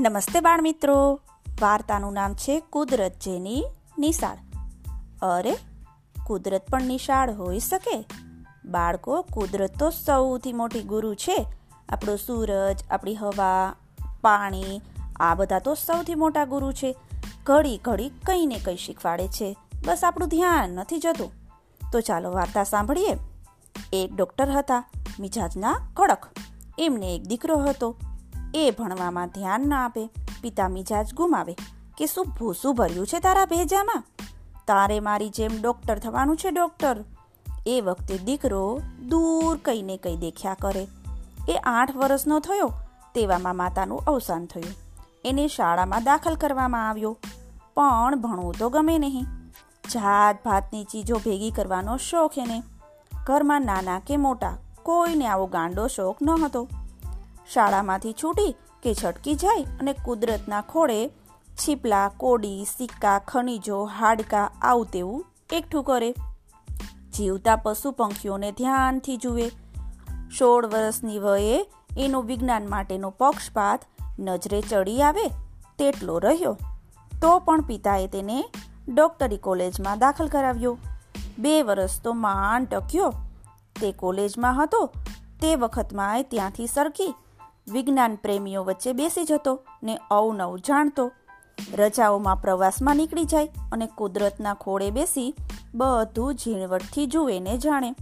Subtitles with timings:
[0.00, 1.20] નમસ્તે બાળમિત્રો.
[1.60, 3.64] વાર્તાનું નામ છે કુદરત જેની
[3.98, 4.36] નિશાળ.
[5.22, 5.56] અરે,
[6.26, 8.04] કુદરત પણ નિશાળ હોઈ શકે?
[8.64, 11.46] બાળકો, કુદરત તો સૌથી મોટી ગુરુ છે.
[11.88, 13.74] આપણો સૂરજ, આપણી હવા,
[14.20, 14.80] પાણી,
[15.20, 16.96] આ બધા તો સૌથી મોટા ગુરુ છે.
[17.44, 19.56] ઘડી ઘડી કંઈ ને કંઈ શીખવાડે છે.
[19.86, 21.32] બસ આપણું ધ્યાન નથી જતું.
[21.92, 23.16] તો ચાલો વાર્તા સાંભળીએ.
[23.92, 24.84] એક ડૉક્ટર હતા,
[25.20, 26.26] મિજાજના કડક
[26.78, 27.96] એમને એક દીકરો હતો.
[28.54, 30.10] એ ભણવામાં ધ્યાન ના આપે
[30.42, 31.56] પિતા મિજાજ ગુમાવે.
[31.98, 34.04] કે શું ભૂસું ભર્યું છે તારા ભેજામાં?
[34.66, 37.04] તારે મારી જેમ ડોક્ટર થવાનું છે ડોક્ટર.
[37.66, 40.86] એ વખતે દીકરો દૂર કંઈ ને કંઈ દેખ્યા કરે.
[41.48, 42.72] એ આઠ વર્ષનો થયો,
[43.14, 44.74] તેવામાં માતાનું અવસાન થયું.
[45.24, 47.16] એને શાળામાં દાખલ કરવામાં આવ્યો.
[47.74, 49.24] પણ ભણવું તો ગમે નહીં.
[49.88, 52.62] જાત ભાતની ચીજો ભેગી કરવાનો શોખ એને.
[53.26, 56.68] ઘરમાં નાના કે મોટા, કોઈને આવો ગાંડો શોખ ન હતો
[57.54, 61.08] શાળામાંથી છૂટી કે છટકી જાય અને કુદરતના ખોળે
[61.50, 66.14] છીપલા, કોડી, સિક્કા, ખનિજો, હાડકા આવું તેવું એકઠું કરે.
[67.16, 69.50] જીવતા પશુ પંખીઓને ધ્યાનથી જુએ.
[70.38, 71.66] સોળ વર્ષની વયે
[71.98, 73.84] એનો વિજ્ઞાન માટેનો પક્ષપાત
[74.18, 75.28] નજરે ચડી આવે
[75.78, 76.58] તેટલો રહ્યો.
[77.22, 78.44] તો પણ પિતાએ તેને
[78.88, 80.78] ડોક્ટરી કોલેજમાં દાખલ કરાવ્યો.
[81.38, 83.14] બે વર્ષ તો માંડ ટક્યો.
[83.80, 84.90] તે કોલેજમાં હતો.
[85.42, 87.14] તે વખતમાં ત્યાંથી સરકી.
[87.72, 91.12] વિજ્ઞાન પ્રેમીઓ વચ્ચે બેસી જતો ને અવનવ જાણતો.
[91.74, 95.34] રજાઓમાં પ્રવાસમાં નીકળી જાય અને કુદરતના ખોળે બેસી
[95.74, 97.94] બધું ઝીણવટથી જુએ ને જાણે.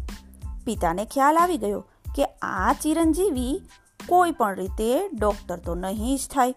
[0.65, 1.81] પિતાને ખ્યાલ આવી ગયો
[2.17, 3.63] કે આ ચિરંજીવી
[4.09, 6.55] કોઈ પણ રીતે ડોક્ટર તો નહીં જ થાય.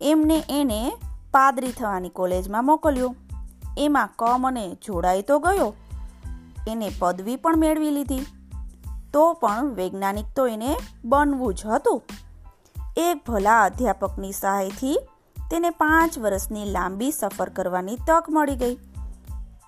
[0.00, 0.92] એમને એને
[1.30, 3.14] પાદરી થવાની કોલેજમાં મોકલ્યો.
[3.78, 5.74] એમાં કમ અને જોડાઈ તો ગયો.
[6.68, 8.18] એને પદવી પણ મેળવી લીધી.
[9.12, 12.02] તો પણ વૈજ્ઞાનિક તો એને બનવું જ હતું.
[12.96, 14.98] એક ભલા અધ્યાપકની સહાયથી
[15.50, 18.78] તેને પાંચ વર્ષની લાંબી સફર કરવાની તક મળી ગઈ.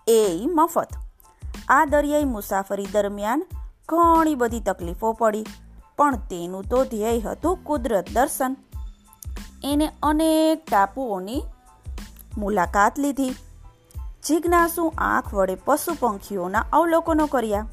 [0.09, 0.89] એ મફત.
[1.69, 3.47] આ દરિયાઈ મુસાફરી દરમિયાન
[3.89, 5.47] ઘણી બધી તકલીફો પડી,
[5.97, 8.57] પણ તેનું તો ધ્યેય હતું કુદરત દર્શન.
[9.65, 11.43] એને અનેક ટાપુઓની
[12.39, 13.31] મુલાકાત લીધી.
[14.25, 17.69] જિજ્ઞાસુ આંખ વડે પશુ પંખીઓના અવલોકનો કર્યા.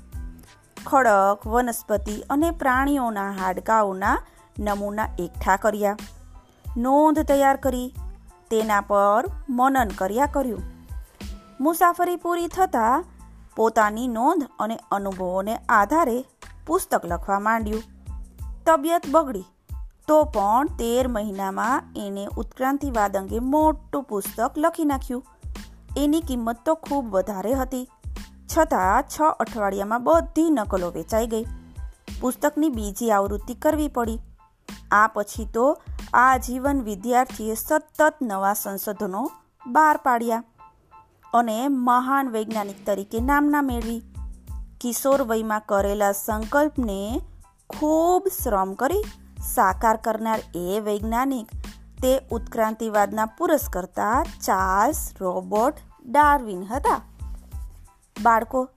[0.85, 4.21] ખડક, વનસ્પતિ અને પ્રાણીઓના હાડકાઓના
[4.59, 5.97] નમૂના એકઠા કર્યા.
[6.77, 7.95] નોંધ તૈયાર કરી.
[8.49, 10.61] તેના પર મનન કર્યા કર્યું.
[11.59, 13.03] મુસાફરી પૂરી થતાં
[13.55, 16.25] પોતાની નોંધ અને અનુભવોને આધારે
[16.67, 17.83] પુસ્તક લખવા માંડ્યું.
[18.65, 19.43] તબિયત બગડી.
[20.07, 25.25] તો પણ તેર મહિનામાં એને ઉત્ક્રાંતિવાદ અંગે મોટું પુસ્તક લખી નાખ્યું.
[25.97, 27.89] એની કિંમત તો ખૂબ વધારે હતી.
[28.57, 31.45] છતાં છ અઠવાડિયામાં બધી નકલો વેચાઈ ગઈ.
[32.22, 34.19] પુસ્તકની બીજી આવૃત્તિ કરવી પડી.
[34.91, 35.78] આ પછી તો
[36.13, 39.31] આ જીવન વિદ્યાર્થીએ સતત નવા સંશોધનો
[39.67, 40.44] બહાર પાડ્યા
[41.34, 44.01] અને મહાન વૈજ્ઞાનિક તરીકે નામના મેળવી.
[44.81, 47.22] કિશોર વયમાં કરેલા સંકલ્પને
[47.69, 49.03] ખૂબ શ્રમ કરી
[49.53, 51.47] સાકાર કરનાર એ વૈજ્ઞાનિક
[52.03, 55.73] તે ઉત્ક્રાંતિવાદના પુરસ્કર્તા ચાર્લ્સ રોબોટ
[56.06, 57.01] ડાર્વિન હતા.
[58.23, 58.69] બાળકો,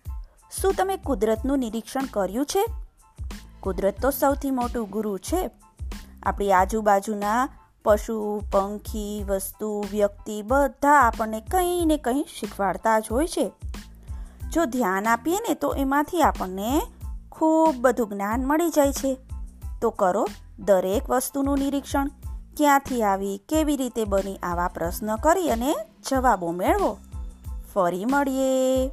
[0.63, 2.67] શું તમે કુદરતનું નિરીક્ષણ કર્યું છે?
[3.61, 5.51] કુદરત તો સૌથી મોટું ગુરુ છે.
[6.23, 7.49] આપણી આજુબાજુના
[7.85, 13.53] પશુ, પંખી, વસ્તુ, વ્યક્તિ બધા આપણને કંઈ ને કંઈ શીખવાડતા જ હોય છે.
[14.53, 16.83] જો ધ્યાન આપીએ ને તો એમાંથી આપણને
[17.33, 19.17] ખૂબ બધું જ્ઞાન મળી જાય છે.
[19.81, 20.29] તો કરો
[20.59, 22.11] દરેક વસ્તુનું નિરીક્ષણ.
[22.57, 25.75] ક્યાંથી આવી, કેવી રીતે બની આવા પ્રશ્ન કરી અને
[26.11, 26.99] જવાબો મેળવો.
[27.75, 28.91] ફરી મળીએ.